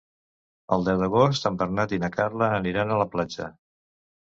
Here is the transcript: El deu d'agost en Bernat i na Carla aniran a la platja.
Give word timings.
El 0.77 0.87
deu 0.87 0.97
d'agost 1.01 1.45
en 1.51 1.59
Bernat 1.61 1.95
i 1.99 2.01
na 2.05 2.11
Carla 2.17 2.49
aniran 2.57 2.97
a 2.97 3.01
la 3.05 3.09
platja. 3.15 3.53